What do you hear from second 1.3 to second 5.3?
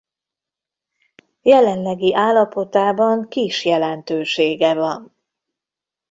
Jelenlegi állapotában kis jelentősége van.